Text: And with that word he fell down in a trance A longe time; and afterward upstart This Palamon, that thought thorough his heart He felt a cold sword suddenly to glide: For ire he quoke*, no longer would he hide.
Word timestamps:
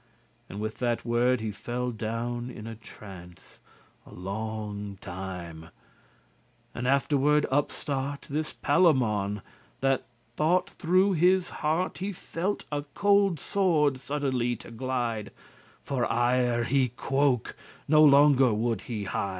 And 0.49 0.59
with 0.59 0.79
that 0.79 1.05
word 1.05 1.41
he 1.41 1.51
fell 1.51 1.91
down 1.91 2.49
in 2.49 2.65
a 2.65 2.73
trance 2.73 3.59
A 4.03 4.11
longe 4.11 4.99
time; 4.99 5.69
and 6.73 6.87
afterward 6.87 7.45
upstart 7.51 8.21
This 8.27 8.51
Palamon, 8.51 9.43
that 9.81 10.07
thought 10.35 10.71
thorough 10.71 11.11
his 11.11 11.51
heart 11.61 11.99
He 11.99 12.11
felt 12.11 12.65
a 12.71 12.81
cold 12.95 13.39
sword 13.39 13.99
suddenly 13.99 14.55
to 14.55 14.71
glide: 14.71 15.29
For 15.83 16.11
ire 16.11 16.63
he 16.63 16.87
quoke*, 16.89 17.55
no 17.87 18.03
longer 18.03 18.51
would 18.55 18.81
he 18.89 19.03
hide. 19.03 19.29